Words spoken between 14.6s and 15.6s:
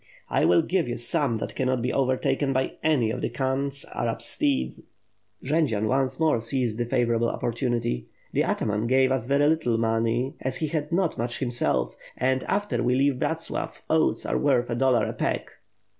a dollar a peck."